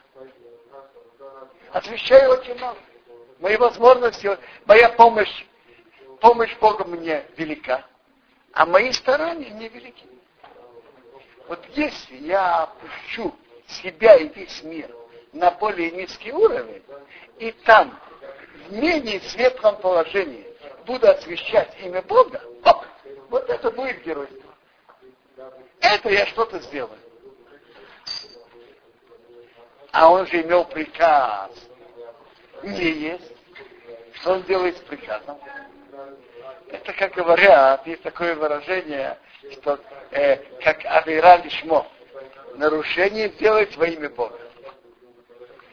Освещаю 1.72 2.32
очень 2.32 2.58
мало. 2.60 2.78
Мои 3.40 3.58
возможности, 3.58 4.38
моя 4.66 4.90
помощь, 4.90 5.46
помощь 6.24 6.56
Бога 6.60 6.86
мне 6.86 7.26
велика, 7.36 7.86
а 8.54 8.66
мои 8.66 8.94
старания 8.94 9.50
невелики. 9.50 10.06
Вот 11.50 11.60
если 11.76 12.16
я 12.16 12.64
опущу 12.64 13.36
себя 13.68 14.16
и 14.16 14.30
весь 14.30 14.64
мир 14.64 14.90
на 15.34 15.52
более 15.52 15.92
низкий 15.92 16.32
уровень, 16.32 16.82
и 17.40 17.52
там, 17.66 18.00
в 18.70 18.74
менее 18.74 19.20
светлом 19.20 19.76
положении, 19.82 20.48
буду 20.86 21.10
освещать 21.10 21.76
имя 21.82 22.02
Бога, 22.04 22.42
оп, 22.64 22.86
вот 23.30 23.50
это 23.50 23.70
будет 23.72 24.02
геройство. 24.06 24.50
Это 25.82 26.10
я 26.10 26.26
что-то 26.28 26.58
сделаю. 26.60 27.00
А 29.92 30.10
он 30.10 30.26
же 30.28 30.42
имел 30.42 30.64
приказ 30.64 31.52
не 32.64 32.92
есть. 32.92 33.32
Что 34.14 34.36
он 34.36 34.44
делает 34.44 34.78
с 34.78 34.82
приказом? 34.82 35.38
Это, 36.70 36.94
как 36.94 37.14
говорят, 37.14 37.86
есть 37.86 38.02
такое 38.04 38.36
выражение, 38.36 39.18
что 39.52 39.80
э, 40.12 40.38
как 40.62 40.84
Авира 40.86 41.38
Лишмо, 41.38 41.88
нарушение 42.56 43.30
сделать 43.30 43.76
во 43.78 43.86
имя 43.88 44.10
Бога. 44.10 44.40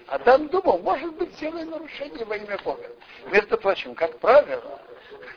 Адам 0.09 0.49
думал, 0.49 0.79
может 0.79 1.15
быть, 1.15 1.33
сделай 1.35 1.65
нарушение 1.65 2.25
во 2.25 2.37
имя 2.37 2.59
Бога. 2.65 2.85
Между 3.31 3.57
прочим, 3.57 3.95
как 3.95 4.19
правило, 4.19 4.81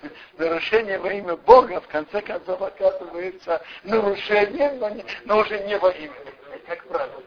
нарушение 0.38 0.98
во 0.98 1.14
имя 1.14 1.36
Бога 1.36 1.80
в 1.80 1.88
конце 1.88 2.22
концов 2.22 2.62
оказывается 2.62 3.62
нарушением, 3.84 4.80
но, 4.80 4.90
не, 4.90 5.06
но 5.26 5.40
уже 5.40 5.60
не 5.60 5.78
во 5.78 5.92
имя, 5.92 6.16
как 6.68 6.84
правило. 6.88 7.24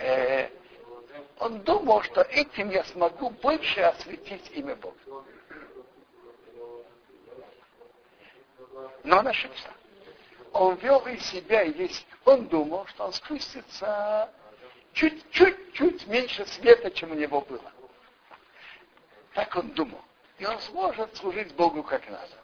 Э, 0.00 0.48
он 1.38 1.60
думал, 1.60 2.02
что 2.02 2.22
этим 2.22 2.70
я 2.70 2.82
смогу 2.84 3.30
больше 3.30 3.80
осветить 3.80 4.50
имя 4.54 4.74
Бога. 4.76 4.96
Но 9.04 9.18
он 9.18 9.28
ошибся. 9.28 9.70
Он 10.52 10.76
вел 10.76 11.06
из 11.06 11.22
себя 11.26 11.64
весь, 11.64 12.06
он 12.24 12.46
думал, 12.48 12.86
что 12.86 13.06
он 13.06 13.12
спустится 13.12 14.32
чуть-чуть 14.92 16.06
меньше 16.06 16.46
света, 16.46 16.90
чем 16.90 17.12
у 17.12 17.14
него 17.14 17.40
было. 17.42 17.72
Так 19.34 19.54
он 19.56 19.70
думал. 19.70 20.00
И 20.38 20.46
он 20.46 20.58
сможет 20.60 21.16
служить 21.16 21.54
Богу 21.54 21.82
как 21.82 22.08
надо. 22.08 22.36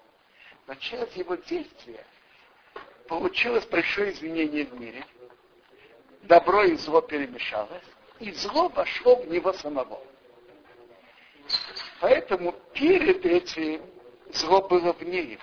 Но 0.67 0.75
через 0.77 1.11
его 1.15 1.35
действия 1.37 2.05
получилось 3.09 3.67
большое 3.67 4.13
изменение 4.13 4.65
в 4.65 4.79
мире. 4.79 5.05
Добро 6.23 6.65
и 6.65 6.77
зло 6.77 7.01
перемешалось 7.01 7.85
и 8.21 8.33
зло 8.33 8.69
вошло 8.69 9.17
в 9.17 9.29
него 9.29 9.53
самого. 9.53 10.01
Поэтому 12.01 12.53
перед 12.73 13.25
этим 13.25 13.83
зло 14.33 14.63
было 14.63 14.93
вне 14.93 15.23
его. 15.23 15.43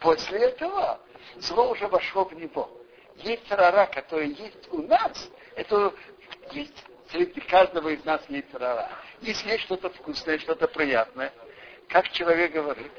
После 0.00 0.38
этого 0.38 1.00
зло 1.36 1.70
уже 1.70 1.86
вошло 1.88 2.24
в 2.24 2.32
него. 2.32 2.70
Есть 3.16 3.50
рара, 3.50 3.86
который 3.86 4.28
есть 4.28 4.72
у 4.72 4.82
нас, 4.82 5.28
это 5.56 5.92
есть 6.52 6.84
среди 7.10 7.40
каждого 7.40 7.88
из 7.88 8.04
нас 8.04 8.22
есть 8.28 8.52
рара. 8.54 8.90
Если 9.20 9.50
есть 9.50 9.64
что-то 9.64 9.90
вкусное, 9.90 10.38
что-то 10.38 10.68
приятное, 10.68 11.32
как 11.88 12.08
человек 12.10 12.52
говорит, 12.52 12.92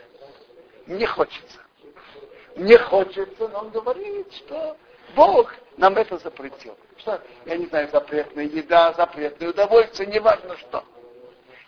мне 0.87 1.05
хочется. 1.05 1.59
Мне 2.55 2.77
хочется, 2.77 3.47
но 3.47 3.59
он 3.59 3.69
говорит, 3.69 4.33
что 4.33 4.75
Бог 5.15 5.53
нам 5.77 5.95
это 5.95 6.17
запретил. 6.17 6.77
Что, 6.97 7.21
я 7.45 7.55
не 7.55 7.67
знаю, 7.67 7.89
запретная 7.89 8.45
еда, 8.45 8.93
запретное 8.93 9.49
удовольствие, 9.49 10.09
неважно 10.09 10.57
что. 10.57 10.83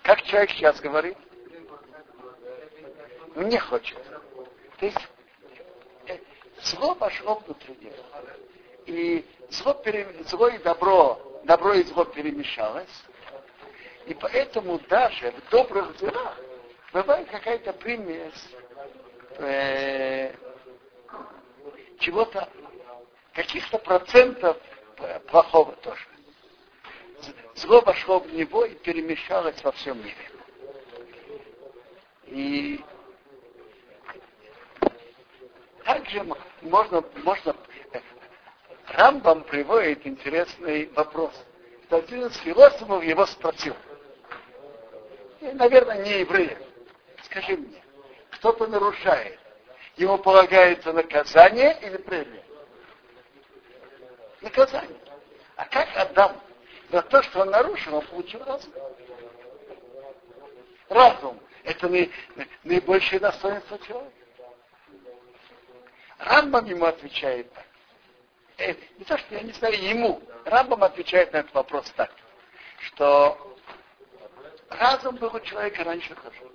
Как 0.04 0.22
человек 0.24 0.50
сейчас 0.52 0.82
говорит, 0.82 1.18
мне 3.36 3.60
хочется. 3.60 4.22
То 4.80 4.86
есть 4.86 4.98
зло 6.64 6.96
пошло 6.96 7.36
внутри 7.36 7.76
него. 7.80 7.96
И 8.86 9.26
зло, 9.50 9.74
пере, 9.74 10.08
зло 10.26 10.48
и 10.48 10.58
добро, 10.60 11.42
добро 11.44 11.74
и 11.74 11.84
зло 11.84 12.06
перемешалось. 12.06 13.04
И 14.06 14.14
поэтому 14.14 14.80
даже 14.90 15.32
в 15.32 15.50
добрых 15.50 15.96
делах 15.98 16.38
бывает 16.92 17.30
какая-то 17.30 17.74
примесь 17.74 18.50
э, 19.38 20.34
чего-то 22.00 22.50
каких-то 23.34 23.78
процентов 23.78 24.58
плохого 25.28 25.74
тоже. 25.78 26.06
Зло 27.56 27.82
вошло 27.82 28.20
в 28.20 28.34
него 28.34 28.66
и 28.66 28.76
перемешалось 28.76 29.64
во 29.64 29.72
всем 29.72 30.00
мире. 30.00 30.32
И 32.28 32.84
также 35.84 36.24
можно, 36.62 37.04
можно 37.24 37.56
Рамбам 38.88 39.44
приводит 39.44 40.06
интересный 40.06 40.90
вопрос. 40.96 41.34
Один 41.90 42.28
из 42.28 42.38
философов 42.38 43.04
его 43.04 43.26
спросил. 43.26 43.76
И, 45.42 45.48
наверное, 45.48 46.04
не 46.04 46.20
евреев. 46.20 46.58
Скажи 47.26 47.58
мне, 47.58 47.82
кто-то 48.32 48.68
нарушает, 48.68 49.40
ему 49.98 50.18
полагается 50.18 50.94
наказание 50.94 51.78
или 51.82 51.98
премия? 51.98 52.42
наказание. 54.42 54.98
А 55.56 55.66
как 55.66 55.88
Адам 55.96 56.42
за 56.92 57.02
то, 57.04 57.22
что 57.24 57.42
он 57.42 57.52
нарушил, 57.52 57.96
он 57.96 58.06
получил 58.08 58.44
разум? 58.44 58.74
Разум– 60.90 61.40
это 61.64 61.88
наибольшее 62.64 63.20
достоинство 63.20 63.78
человека. 63.80 64.21
Рамбам 66.22 66.66
ему 66.66 66.86
отвечает 66.86 67.52
так. 67.54 67.66
Э, 68.58 68.76
не 68.98 69.06
то, 69.06 69.18
что 69.18 69.36
я 69.36 69.42
не 69.42 69.52
знаю 69.54 69.82
ему. 69.82 70.22
Рамбам 70.46 70.84
отвечает 70.84 71.34
на 71.34 71.38
этот 71.38 71.54
вопрос 71.54 71.92
так, 71.96 72.12
что 72.80 73.58
разум 74.70 75.16
был 75.16 75.36
у 75.36 75.40
человека 75.40 75.84
раньше 75.84 76.16
тоже. 76.16 76.52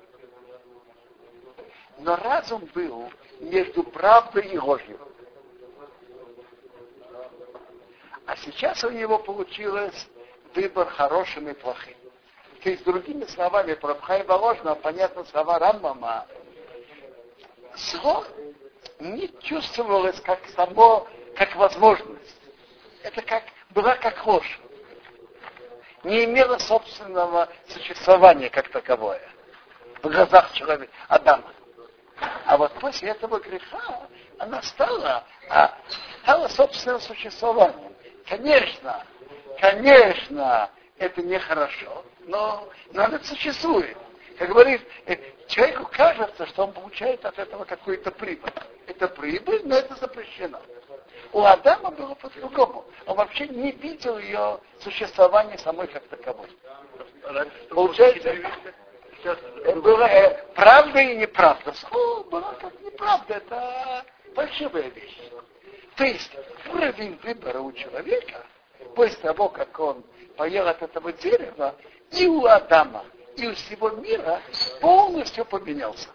Но 1.99 2.17
разум 2.17 2.69
был 2.75 3.11
между 3.41 3.83
правдой 3.83 4.47
и 4.47 4.59
ложью. 4.59 5.01
А 8.27 8.37
сейчас 8.37 8.83
у 8.85 8.91
него 8.91 9.19
получилось 9.19 10.09
выбор 10.55 10.89
хорошим 10.89 11.49
и 11.49 11.55
плохим. 11.55 11.97
То 12.63 12.71
есть, 12.71 12.85
другими 12.85 13.25
словами, 13.25 13.75
про 13.75 13.95
Пхайба 13.95 14.33
ложно, 14.33 14.75
понятно 14.75 15.25
слова 15.25 15.59
Раммама. 15.59 16.27
Зло 17.77 18.25
не 19.01 19.29
чувствовалось 19.43 20.21
как 20.21 20.41
само, 20.55 21.07
как 21.37 21.55
возможность. 21.57 22.37
Это 23.03 23.23
как, 23.23 23.45
была 23.71 23.97
как 23.97 24.25
ложь. 24.27 24.61
Не 26.05 26.25
имела 26.25 26.59
собственного 26.59 27.49
существования 27.69 28.51
как 28.51 28.69
таковое 28.69 29.23
в 30.03 30.09
глазах 30.09 30.53
человека, 30.53 30.93
Адама. 31.09 31.53
А 32.47 32.57
вот 32.57 32.73
после 32.75 33.11
этого 33.11 33.39
греха 33.41 34.09
она 34.39 34.63
стала, 34.63 35.25
а, 35.51 35.77
стала 36.23 36.49
собственным 36.49 37.01
существованием. 37.01 37.93
Конечно, 38.27 39.05
конечно, 39.61 40.71
это 40.99 41.23
нехорошо, 41.23 42.05
но, 42.21 42.69
но 42.93 43.03
это 43.05 43.25
существует. 43.25 43.97
Как 44.39 44.49
говорит, 44.49 44.83
э, 45.07 45.17
человеку 45.49 45.89
кажется, 45.93 46.47
что 46.47 46.65
он 46.65 46.73
получает 46.73 47.25
от 47.25 47.39
этого 47.39 47.65
какую-то 47.65 48.11
прибыль. 48.11 48.53
Это 48.87 49.09
прибыль, 49.09 49.63
но 49.65 49.77
это 49.77 49.95
запрещено. 49.97 50.61
У 51.33 51.43
Адама 51.43 51.91
было 51.91 52.15
по-другому. 52.15 52.85
Он 53.07 53.17
вообще 53.17 53.49
не 53.49 53.73
видел 53.73 54.19
ее 54.19 54.61
существования 54.81 55.59
самой 55.59 55.87
как 55.89 56.07
таковой. 56.09 56.49
Получается, 57.71 58.35
было 59.77 60.05
э, 60.05 60.45
правда 60.55 61.01
и 61.01 61.17
неправда. 61.17 61.73
Слово 61.73 62.23
было 62.25 62.57
как 62.61 62.81
неправда. 62.81 63.35
Это 63.35 64.05
фальшивая 64.35 64.89
вещь. 64.91 65.19
То 65.97 66.05
есть 66.05 66.31
уровень 66.73 67.19
выбора 67.23 67.61
у 67.61 67.73
человека, 67.73 68.45
после 68.95 69.19
того, 69.21 69.49
как 69.49 69.79
он 69.81 70.05
поел 70.37 70.69
от 70.69 70.83
этого 70.83 71.13
дерева, 71.13 71.75
и 72.13 72.27
у 72.27 72.45
Адама, 72.45 73.05
и 73.37 73.47
у 73.47 73.55
всего 73.55 73.91
мира 73.91 74.41
полностью 74.81 75.45
поменялся. 75.45 76.09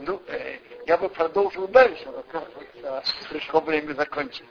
Ну, 0.00 0.22
э, 0.28 0.58
я 0.86 0.96
бы 0.96 1.08
продолжил 1.08 1.66
дальше, 1.68 2.04
но, 2.06 2.22
кажется, 2.30 3.14
пришло 3.28 3.60
время 3.60 3.94
закончить. 3.94 4.44